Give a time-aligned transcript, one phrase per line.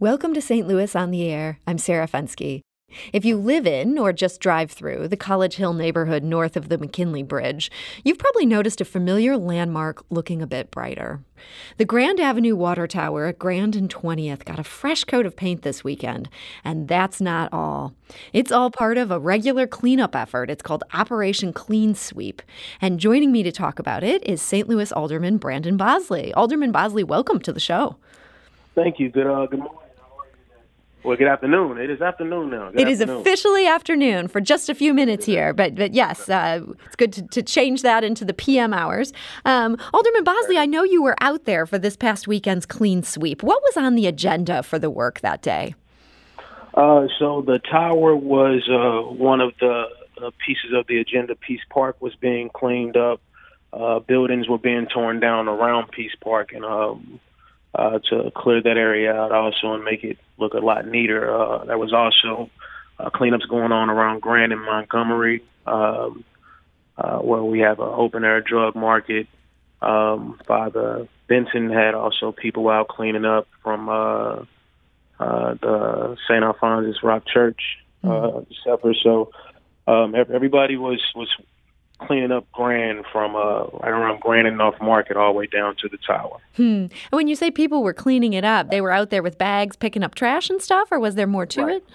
[0.00, 0.66] Welcome to St.
[0.66, 1.58] Louis on the Air.
[1.66, 2.62] I'm Sarah Fenske.
[3.12, 6.78] If you live in or just drive through the College Hill neighborhood north of the
[6.78, 7.70] McKinley Bridge,
[8.02, 11.20] you've probably noticed a familiar landmark looking a bit brighter.
[11.76, 15.60] The Grand Avenue Water Tower at Grand and 20th got a fresh coat of paint
[15.60, 16.30] this weekend,
[16.64, 17.92] and that's not all.
[18.32, 20.48] It's all part of a regular cleanup effort.
[20.48, 22.40] It's called Operation Clean Sweep.
[22.80, 24.66] And joining me to talk about it is St.
[24.66, 26.32] Louis Alderman Brandon Bosley.
[26.32, 27.96] Alderman Bosley, welcome to the show.
[28.74, 29.10] Thank you.
[29.10, 29.89] Good, uh, good morning.
[31.02, 31.78] Well, good afternoon.
[31.78, 32.70] It is afternoon now.
[32.70, 33.16] Good it afternoon.
[33.16, 37.12] is officially afternoon for just a few minutes here, but but yes, uh, it's good
[37.14, 39.12] to, to, change that into the PM hours.
[39.46, 43.42] Um, Alderman Bosley, I know you were out there for this past weekend's clean sweep.
[43.42, 45.74] What was on the agenda for the work that day?
[46.74, 49.86] Uh, so the tower was uh, one of the
[50.22, 51.34] uh, pieces of the agenda.
[51.34, 53.22] Peace Park was being cleaned up.
[53.72, 57.20] Uh, buildings were being torn down around Peace Park, and um,
[57.74, 61.34] uh, to clear that area out also and make it look a lot neater.
[61.34, 62.50] Uh, there was also
[62.98, 66.24] uh, cleanups going on around Grand and Montgomery, um,
[66.96, 69.26] uh, where we have an open air drug market.
[69.80, 74.44] Um, Father Benson had also people out cleaning up from uh,
[75.18, 76.42] uh, the St.
[76.42, 77.60] Alphonsus Rock Church,
[78.02, 78.90] uh, mm-hmm.
[79.02, 79.30] So
[79.86, 81.28] um, everybody was was
[82.06, 85.76] cleaning up Grand from uh, right around Grand and North Market all the way down
[85.76, 86.38] to the tower.
[86.56, 86.62] Hmm.
[86.62, 89.76] And when you say people were cleaning it up, they were out there with bags
[89.76, 91.76] picking up trash and stuff, or was there more to right.
[91.76, 91.88] it?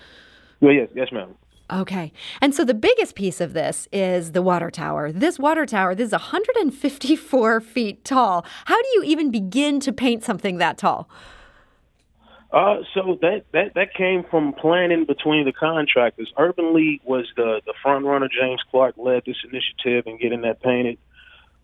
[0.61, 1.35] Well, yes, yes, ma'am.
[1.71, 2.11] Okay.
[2.41, 5.11] And so the biggest piece of this is the water tower.
[5.11, 8.45] This water tower, this is 154 feet tall.
[8.65, 11.09] How do you even begin to paint something that tall?
[12.55, 16.31] Uh, so that, that that came from planning between the contractors.
[16.37, 18.29] Urban League was the the front runner.
[18.29, 20.97] James Clark led this initiative and getting that painted.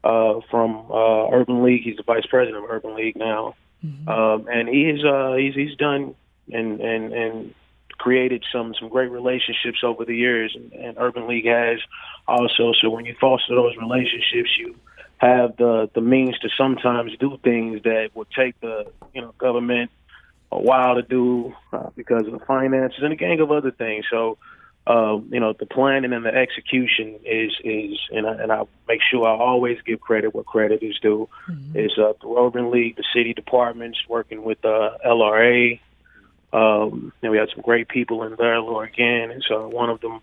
[0.03, 4.09] Uh, from uh, Urban League, he's the vice president of Urban League now, mm-hmm.
[4.09, 6.13] um, and he is uh, he's he's done
[6.51, 7.55] and and and
[7.97, 11.79] created some some great relationships over the years, and, and Urban League has
[12.27, 12.73] also.
[12.81, 14.75] So when you foster those relationships, you
[15.19, 19.91] have the the means to sometimes do things that would take the you know government
[20.51, 24.05] a while to do uh, because of the finances and a gang of other things.
[24.09, 24.37] So,
[24.85, 29.01] uh, you know, the planning and the execution is is, and I, and I make
[29.09, 31.29] sure I always give credit where credit is due.
[31.49, 31.77] Mm-hmm.
[31.77, 35.79] Is uh, the Urban League, the city departments working with uh, LRA.
[36.53, 40.01] Um, and we had some great people in there, Laura Gann, and so one of
[40.01, 40.19] them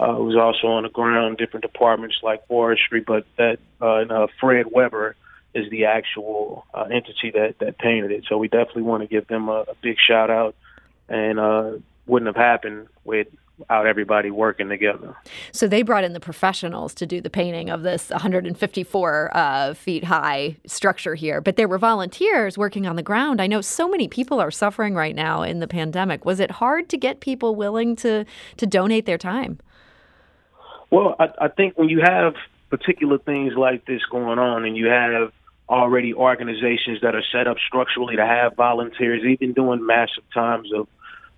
[0.00, 4.26] uh, was also on the ground, different departments like forestry, but that uh, and, uh,
[4.40, 5.14] Fred Weber
[5.58, 8.24] is the actual uh, entity that that painted it.
[8.28, 10.54] So we definitely want to give them a, a big shout out,
[11.08, 11.72] and uh,
[12.06, 15.16] wouldn't have happened without everybody working together.
[15.52, 20.04] So they brought in the professionals to do the painting of this 154 uh, feet
[20.04, 23.40] high structure here, but there were volunteers working on the ground.
[23.40, 26.24] I know so many people are suffering right now in the pandemic.
[26.24, 28.24] Was it hard to get people willing to
[28.56, 29.58] to donate their time?
[30.90, 32.34] Well, I, I think when you have
[32.70, 35.32] particular things like this going on and you have
[35.68, 40.88] already organizations that are set up structurally to have volunteers, even during massive times of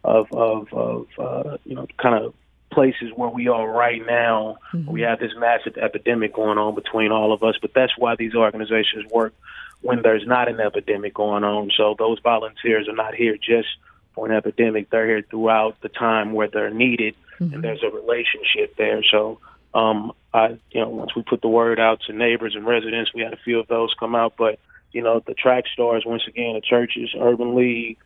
[0.04, 2.34] of of, of uh, you know kind of
[2.72, 4.56] places where we are right now.
[4.72, 4.90] Mm-hmm.
[4.90, 8.34] We have this massive epidemic going on between all of us, but that's why these
[8.34, 9.34] organizations work
[9.82, 11.70] when there's not an epidemic going on.
[11.76, 13.68] So those volunteers are not here just
[14.14, 17.54] for an epidemic; they're here throughout the time where they're needed, mm-hmm.
[17.54, 19.02] and there's a relationship there.
[19.10, 19.40] So
[19.74, 23.22] um, I, you know, once we put the word out to neighbors and residents, we
[23.22, 24.34] had a few of those come out.
[24.38, 24.58] But
[24.92, 27.98] you know, the track stars, once again, the churches, Urban League,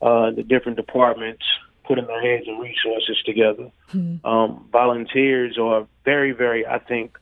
[0.00, 1.44] uh, the different departments
[1.84, 3.70] putting their heads and resources together.
[3.92, 4.24] Mm-hmm.
[4.24, 7.18] Um, volunteers are very, very, I think,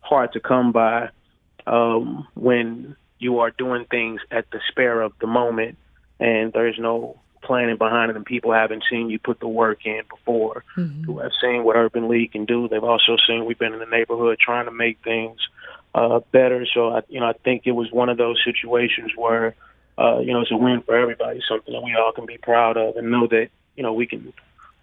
[0.00, 1.08] hard to come by
[1.66, 5.78] um, when you are doing things at the spare of the moment,
[6.18, 10.02] and there's no planning behind it and people haven't seen you put the work in
[10.08, 11.04] before mm-hmm.
[11.04, 12.68] who have seen what Urban League can do.
[12.68, 15.38] They've also seen we've been in the neighborhood trying to make things
[15.94, 16.66] uh, better.
[16.72, 19.54] So I, you know, I think it was one of those situations where,
[19.98, 22.76] uh, you know, it's a win for everybody, something that we all can be proud
[22.76, 24.32] of and know that, you know, we can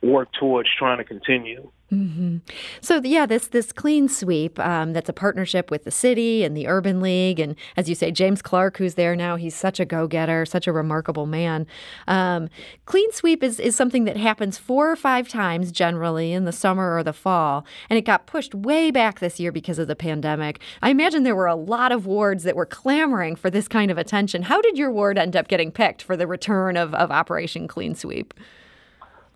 [0.01, 1.71] work towards trying to continue.
[1.91, 2.37] Mm-hmm.
[2.81, 6.67] So yeah, this this clean sweep um, that's a partnership with the city and the
[6.67, 10.05] urban league, and as you say, James Clark, who's there now, he's such a go
[10.05, 11.65] getter, such a remarkable man.
[12.05, 12.49] Um,
[12.85, 16.93] clean sweep is is something that happens four or five times generally in the summer
[16.93, 20.59] or the fall, and it got pushed way back this year because of the pandemic.
[20.81, 23.97] I imagine there were a lot of wards that were clamoring for this kind of
[23.97, 24.43] attention.
[24.43, 27.95] How did your ward end up getting picked for the return of, of Operation Clean
[27.95, 28.33] Sweep?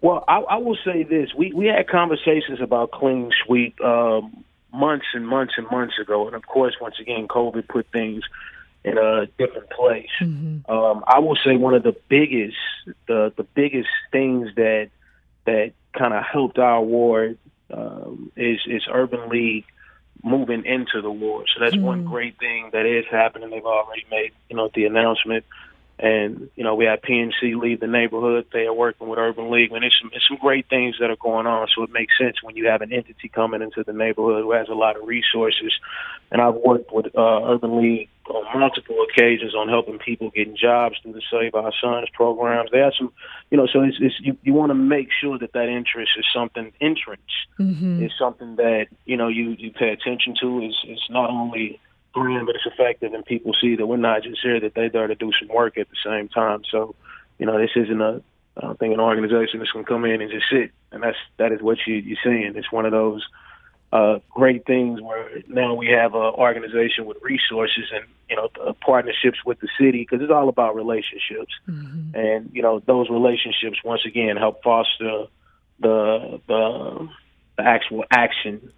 [0.02, 4.44] Well, I, I will say this: we we had conversations about clean sweep um,
[4.74, 8.24] months and months and months ago, and of course, once again, COVID put things
[8.84, 10.10] in a different place.
[10.20, 10.72] Mm-hmm.
[10.72, 12.58] Um, I will say one of the biggest
[13.08, 14.90] the the biggest things that
[15.46, 17.38] that kind of helped our ward
[17.72, 19.66] um, is is Urban League
[20.24, 21.48] moving into the ward.
[21.54, 21.82] So that's mm.
[21.82, 23.50] one great thing that is happening.
[23.50, 25.46] They've already made you know the announcement
[26.00, 28.48] and you know we had PNC leave the neighborhood.
[28.52, 31.16] They are working with Urban League, and it's some, it's some great things that are
[31.16, 31.68] going on.
[31.76, 34.68] So it makes sense when you have an entity coming into the neighborhood who has
[34.70, 35.74] a lot of resources.
[36.32, 40.96] And I've worked with uh, Urban League on multiple occasions on helping people getting jobs
[41.02, 42.70] through the Save Our Sons programs.
[42.72, 43.12] They have some,
[43.50, 46.26] you know, so it's, it's you, you want to make sure that that interest is
[46.34, 47.22] something entrance
[47.60, 48.04] mm-hmm.
[48.04, 50.62] is something that you know you you pay attention to.
[50.62, 51.80] Is is not only
[52.14, 55.08] brand, but it's effective, and people see that we're not just here; that they're there
[55.08, 56.64] to do some work at the same time.
[56.70, 56.96] So,
[57.38, 58.22] you know, this isn't a
[58.58, 61.18] I don't think an organization that's going to come in and just sit, and that's
[61.38, 62.54] that is what you, you're seeing.
[62.56, 63.26] It's one of those
[63.94, 68.50] uh, great things where now we have an organization with resources and you know
[68.82, 72.16] partnerships with the city because it's all about relationships, mm-hmm.
[72.16, 75.28] and you know those relationships once again help foster
[75.80, 77.10] the the,
[77.58, 78.72] the actual action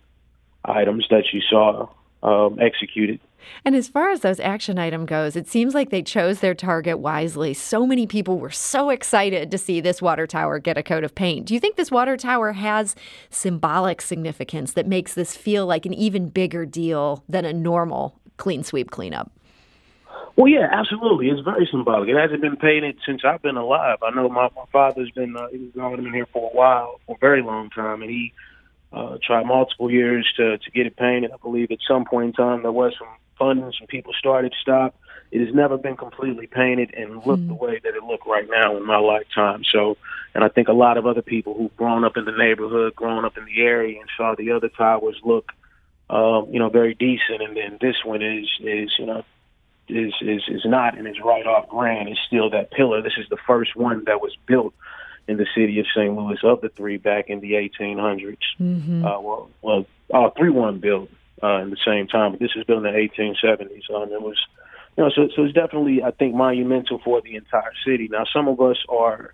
[0.64, 1.90] items that you saw
[2.24, 3.20] um, executed.
[3.66, 7.00] And as far as those action item goes, it seems like they chose their target
[7.00, 7.54] wisely.
[7.54, 11.14] So many people were so excited to see this water tower get a coat of
[11.14, 11.46] paint.
[11.48, 12.96] Do you think this water tower has
[13.30, 18.64] symbolic significance that makes this feel like an even bigger deal than a normal clean
[18.64, 19.32] sweep cleanup?
[20.36, 21.30] Well, yeah, absolutely.
[21.30, 22.10] It's very symbolic.
[22.10, 23.98] It hasn't been painted since I've been alive.
[24.02, 27.70] I know my, my father's been uh, here for a while, for a very long
[27.70, 28.34] time, and he
[28.94, 31.32] uh, tried multiple years to to get it painted.
[31.32, 33.08] I believe at some point in time there was some
[33.38, 34.96] funding, some people started to stop.
[35.32, 37.48] It has never been completely painted and look mm.
[37.48, 39.64] the way that it looked right now in my lifetime.
[39.72, 39.98] So,
[40.36, 43.26] and I think a lot of other people who've grown up in the neighborhood, grown
[43.26, 45.52] up in the area, and saw the other towers look,
[46.10, 49.24] um, you know, very decent, and then this one is is you know
[49.90, 52.10] is is is not and is right off grand.
[52.10, 53.02] It's still that pillar.
[53.02, 54.76] This is the first one that was built
[55.28, 56.16] in the city of St.
[56.16, 58.38] Louis of the three back in the 1800s.
[58.60, 59.06] Mm-hmm.
[59.06, 61.10] Uh, well, well, all three weren't built
[61.42, 63.90] uh, in the same time, but this was built in the 1870s.
[63.94, 64.38] Um, it was,
[64.98, 68.08] you know, so so it's definitely I think monumental for the entire city.
[68.12, 69.34] Now, some of us are.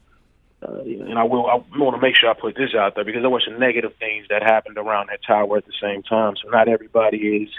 [0.61, 1.45] Uh, and I will.
[1.47, 3.93] I want to make sure I put this out there because there were some negative
[3.97, 6.33] things that happened around that tower at the same time.
[6.35, 7.49] So not everybody is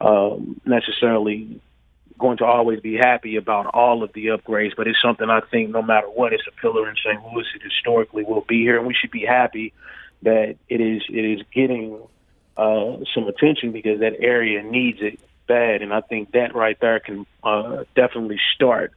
[0.00, 1.60] um, necessarily
[2.18, 5.70] going to always be happy about all of the upgrades, but it's something I think
[5.70, 7.22] no matter what, it's a pillar in St.
[7.24, 7.46] Louis.
[7.54, 9.72] It historically will be here, and we should be happy
[10.22, 12.00] that it is it is getting
[12.56, 17.00] uh, some attention because that area needs it bad, and I think that right there
[17.00, 18.92] can uh, definitely start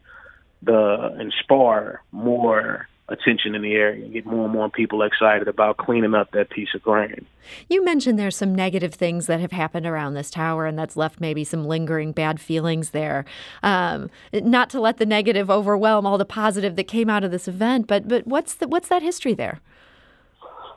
[0.63, 5.77] the inspire more attention in the area and get more and more people excited about
[5.77, 7.25] cleaning up that piece of ground.
[7.69, 11.19] You mentioned there's some negative things that have happened around this tower, and that's left
[11.19, 13.25] maybe some lingering bad feelings there.
[13.63, 17.47] Um, not to let the negative overwhelm all the positive that came out of this
[17.47, 19.59] event, but but what's the, what's that history there?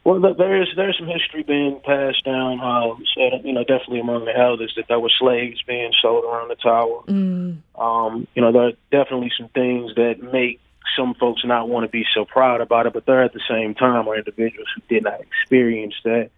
[0.04, 2.60] Well, there's there's some history being passed down.
[2.60, 6.48] Um, said you know definitely among the elders that there were slaves being sold around
[6.48, 7.02] the tower.
[7.08, 7.58] Mm.
[7.75, 10.60] Um, you know there are definitely some things that make
[10.96, 13.75] some folks not want to be so proud about it, but there at the same
[13.75, 16.31] time are individuals who did not experience that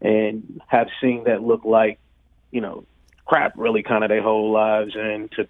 [0.00, 1.98] and have seen that look like,
[2.50, 2.84] you know,
[3.26, 4.92] crap really kind of their whole lives.
[4.96, 5.48] And to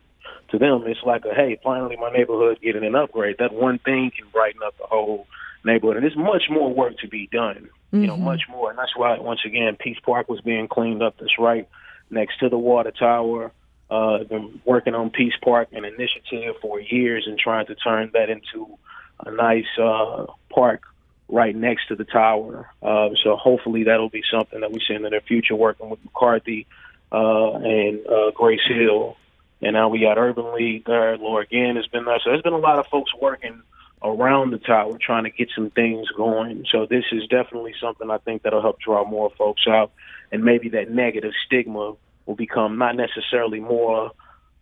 [0.51, 3.37] to them, it's like a hey, finally my neighborhood getting an upgrade.
[3.39, 5.27] That one thing can brighten up the whole
[5.65, 7.69] neighborhood, and there's much more work to be done.
[7.93, 8.01] Mm-hmm.
[8.01, 8.25] You know, mm-hmm.
[8.25, 11.17] much more, and that's why once again, Peace Park was being cleaned up.
[11.19, 11.69] That's right
[12.11, 13.53] next to the water tower.
[13.91, 18.31] Uh, been working on Peace Park, an initiative for years, and trying to turn that
[18.31, 18.79] into
[19.27, 20.83] a nice uh, park
[21.29, 22.71] right next to the tower.
[22.83, 26.67] Uh, so hopefully that'll be something that we see in the future, working with McCarthy
[27.13, 29.17] uh, and uh, Grace Hill.
[29.63, 31.19] And now we got Urban League there.
[31.19, 32.19] Laura Gann has been there.
[32.23, 33.63] So there's been a lot of folks working
[34.03, 36.65] around the tower trying to get some things going.
[36.71, 39.93] So this is definitely something I think that'll help draw more folks out
[40.33, 41.95] and maybe that negative stigma
[42.27, 44.13] will become not necessarily more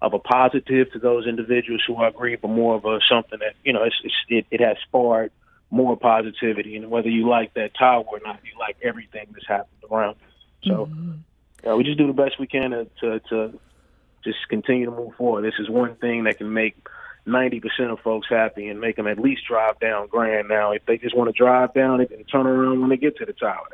[0.00, 3.54] of a positive to those individuals who are grieved, but more of a something that
[3.64, 5.34] you know it's, it's, it, it has sparked
[5.70, 6.76] more positivity.
[6.76, 10.68] And whether you like that tower or not, you like everything that's happened around it.
[10.68, 11.68] So mm-hmm.
[11.68, 13.60] uh, we just do the best we can to, to to
[14.24, 15.42] just continue to move forward.
[15.42, 16.76] This is one thing that can make.
[17.26, 17.60] 90%
[17.92, 20.48] of folks happy and make them at least drive down Grand.
[20.48, 23.18] Now, if they just want to drive down it and turn around when they get
[23.18, 23.66] to the tower,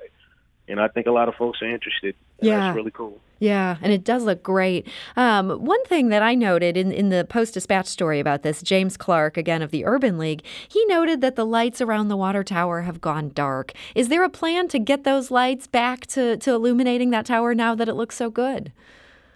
[0.68, 2.14] and I think a lot of folks are interested.
[2.40, 3.21] yeah, that's really cool.
[3.40, 4.87] Yeah, and it does look great.
[5.16, 8.97] Um, one thing that I noted in, in the Post Dispatch story about this, James
[8.97, 12.83] Clark, again of the Urban League, he noted that the lights around the water tower
[12.83, 13.73] have gone dark.
[13.94, 17.75] Is there a plan to get those lights back to, to illuminating that tower now
[17.75, 18.73] that it looks so good?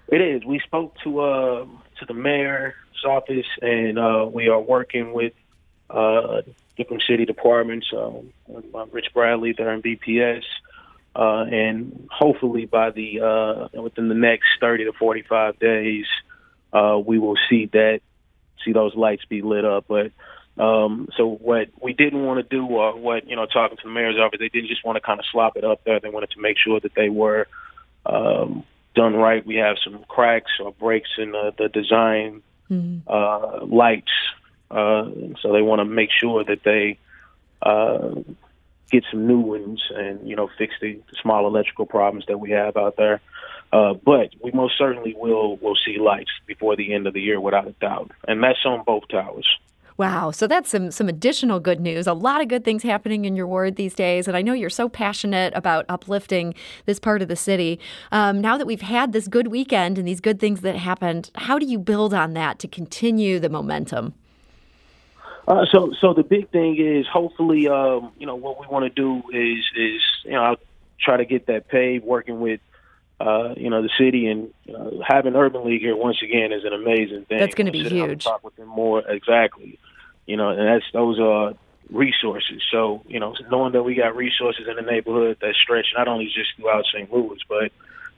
[0.09, 0.45] It is.
[0.45, 1.67] We spoke to uh,
[1.99, 2.75] to the mayor's
[3.07, 5.35] office, and uh, we are working with
[5.91, 6.43] uh,
[6.77, 8.33] different city departments, um,
[8.93, 10.45] Rich Bradley there in BPS,
[11.15, 16.07] uh, and hopefully by the uh, within the next 30 to 45 days,
[16.73, 18.00] uh, we will see that
[18.65, 19.87] see those lights be lit up.
[19.88, 20.12] But
[20.62, 23.93] um, so what we didn't want to do, or what you know, talking to the
[23.93, 26.00] mayor's office, they didn't just want to kind of slop it up there.
[26.00, 27.47] They wanted to make sure that they were
[28.07, 29.45] um, done right.
[29.45, 33.09] We have some cracks or breaks in the, the design mm-hmm.
[33.09, 34.12] uh, lights,
[34.71, 35.11] uh,
[35.41, 36.99] so they want to make sure that they
[37.62, 38.15] uh,
[38.90, 42.76] get some new ones and you know fix the, small electrical problems that we have
[42.76, 43.21] out there.
[43.73, 47.40] Uh, but we most certainly will will see lights before the end of the year,
[47.40, 49.47] without a doubt, and that's on both towers.
[49.99, 50.30] Wow.
[50.30, 52.07] So that's some some additional good news.
[52.07, 54.71] A lot of good things happening in your ward these days, and I know you're
[54.71, 56.54] so passionate about uplifting
[56.87, 57.80] this part of the city.
[58.12, 61.59] Um, now that we've had this good weekend and these good things that happened, how
[61.59, 64.14] do you build on that to continue the momentum?
[65.49, 68.90] Uh, so, so the big thing is hopefully, um, you know, what we want to
[68.90, 70.57] do is, is you know, I'll
[71.00, 72.61] try to get that paid, working with,
[73.19, 76.73] uh, you know, the city and uh, having Urban League here once again is an
[76.73, 77.38] amazing thing.
[77.38, 78.25] That's going to be huge.
[78.25, 79.78] Talk with them more exactly
[80.28, 81.55] you know, and that's those are
[81.90, 82.62] resources.
[82.71, 86.26] So, you know, knowing that we got resources in the neighborhood that stretch not only
[86.26, 87.11] just throughout St.
[87.11, 87.73] Louis, but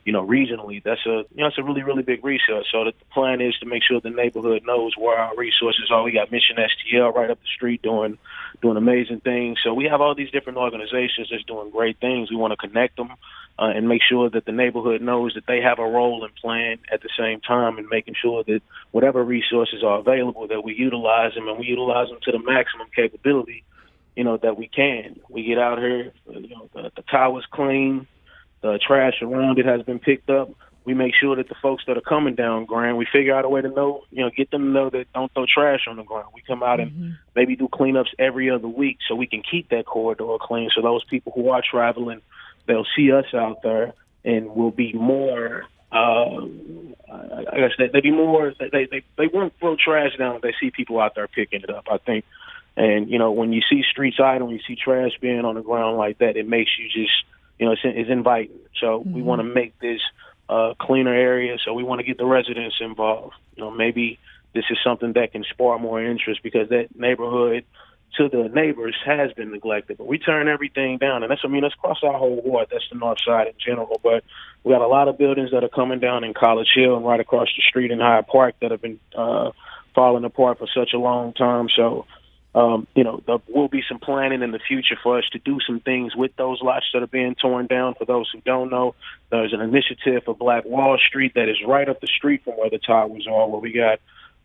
[0.05, 2.67] you know, regionally, that's a you know, it's a really really big resource.
[2.71, 6.03] So the plan is to make sure the neighborhood knows where our resources are.
[6.03, 8.17] We got Mission STL right up the street doing
[8.61, 9.59] doing amazing things.
[9.63, 12.29] So we have all these different organizations that's doing great things.
[12.29, 13.11] We want to connect them
[13.59, 16.79] uh, and make sure that the neighborhood knows that they have a role in playing
[16.91, 21.33] at the same time and making sure that whatever resources are available that we utilize
[21.35, 23.63] them and we utilize them to the maximum capability
[24.15, 28.07] you know that we can we get out here you know the, the tower's clean
[28.61, 30.49] the trash around it has been picked up
[30.83, 33.49] we make sure that the folks that are coming down Grand, we figure out a
[33.49, 36.03] way to know, you know, get them to know that don't throw trash on the
[36.03, 36.27] ground.
[36.33, 37.03] We come out mm-hmm.
[37.03, 40.71] and maybe do cleanups every other week so we can keep that corridor clean.
[40.73, 42.21] So those people who are traveling
[42.67, 45.65] they'll see us out there and will be more.
[45.91, 46.45] Uh,
[47.11, 48.53] I guess they, they be more.
[48.57, 51.69] They, they they won't throw trash down if they see people out there picking it
[51.69, 51.87] up.
[51.91, 52.23] I think,
[52.77, 55.97] and you know when you see streets idle, you see trash being on the ground
[55.97, 57.11] like that, it makes you just
[57.61, 58.59] you know it's, it's inviting.
[58.79, 59.13] So mm-hmm.
[59.13, 60.01] we want to make this
[60.49, 61.57] a cleaner area.
[61.63, 63.35] So we want to get the residents involved.
[63.55, 64.19] You know maybe
[64.53, 67.63] this is something that can spark more interest because that neighborhood
[68.17, 69.97] to the neighbors has been neglected.
[69.97, 72.67] But we turn everything down, and that's I mean that's across our whole ward.
[72.71, 74.01] That's the north side in general.
[74.03, 74.23] But
[74.63, 77.19] we got a lot of buildings that are coming down in College Hill and right
[77.19, 79.51] across the street in Hyde Park that have been uh,
[79.93, 81.69] falling apart for such a long time.
[81.75, 82.07] So.
[82.53, 85.59] Um, you know, there will be some planning in the future for us to do
[85.65, 87.95] some things with those lots that are being torn down.
[87.95, 88.93] For those who don't know,
[89.29, 92.69] there's an initiative for Black Wall Street that is right up the street from where
[92.69, 93.99] the towers are, where we got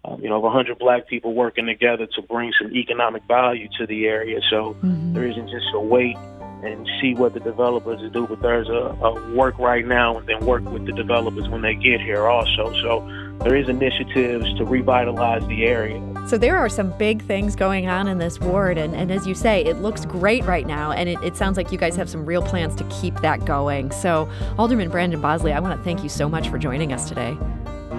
[0.06, 4.06] um, you know, 100 black people working together to bring some economic value to the
[4.06, 4.40] area.
[4.50, 5.14] So mm-hmm.
[5.14, 6.16] there isn't just a wait
[6.62, 8.72] and see what the developers do, but there's a,
[9.02, 12.72] a work right now and then work with the developers when they get here also.
[12.82, 13.00] So
[13.40, 16.02] there is initiatives to revitalize the area.
[16.28, 19.34] So there are some big things going on in this ward, and, and as you
[19.34, 22.26] say, it looks great right now, and it, it sounds like you guys have some
[22.26, 23.92] real plans to keep that going.
[23.92, 24.28] So
[24.58, 27.36] Alderman Brandon Bosley, I want to thank you so much for joining us today.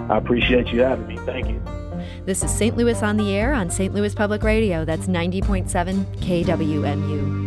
[0.09, 1.17] I appreciate you having me.
[1.25, 1.61] Thank you.
[2.25, 2.75] This is St.
[2.75, 3.93] Louis on the Air on St.
[3.93, 4.83] Louis Public Radio.
[4.83, 7.46] That's 90.7 KWMU.